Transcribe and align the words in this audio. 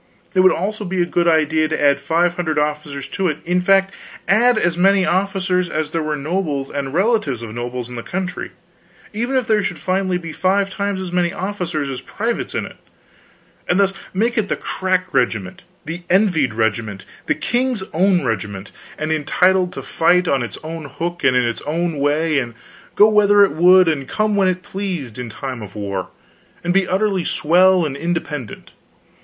It 0.33 0.39
would 0.39 0.51
also 0.51 0.83
be 0.83 0.99
a 1.03 1.05
good 1.05 1.27
idea 1.27 1.67
to 1.67 1.79
add 1.79 1.99
five 1.99 2.33
hundred 2.33 2.57
officers 2.57 3.07
to 3.09 3.27
it; 3.27 3.37
in 3.45 3.61
fact, 3.61 3.93
add 4.27 4.57
as 4.57 4.75
many 4.75 5.05
officers 5.05 5.69
as 5.69 5.91
there 5.91 6.01
were 6.01 6.15
nobles 6.15 6.71
and 6.71 6.91
relatives 6.91 7.43
of 7.43 7.53
nobles 7.53 7.87
in 7.87 7.93
the 7.93 8.01
country, 8.01 8.49
even 9.13 9.35
if 9.35 9.45
there 9.45 9.61
should 9.61 9.77
finally 9.77 10.17
be 10.17 10.31
five 10.31 10.71
times 10.71 10.99
as 10.99 11.11
many 11.11 11.31
officers 11.31 11.87
as 11.87 12.01
privates 12.01 12.55
in 12.55 12.65
it; 12.65 12.77
and 13.69 13.79
thus 13.79 13.93
make 14.11 14.39
it 14.39 14.49
the 14.49 14.55
crack 14.55 15.13
regiment, 15.13 15.61
the 15.85 16.01
envied 16.09 16.55
regiment, 16.55 17.05
the 17.27 17.35
King's 17.35 17.83
Own 17.93 18.25
regiment, 18.25 18.71
and 18.97 19.11
entitled 19.11 19.71
to 19.73 19.83
fight 19.83 20.27
on 20.27 20.41
its 20.41 20.57
own 20.63 20.85
hook 20.85 21.23
and 21.23 21.37
in 21.37 21.43
its 21.43 21.61
own 21.67 21.99
way, 21.99 22.39
and 22.39 22.55
go 22.95 23.07
whither 23.07 23.45
it 23.45 23.51
would 23.51 23.87
and 23.87 24.09
come 24.09 24.35
when 24.35 24.47
it 24.47 24.63
pleased, 24.63 25.19
in 25.19 25.29
time 25.29 25.61
of 25.61 25.75
war, 25.75 26.09
and 26.63 26.73
be 26.73 26.87
utterly 26.87 27.23
swell 27.23 27.85
and 27.85 27.95
independent. 27.95 28.71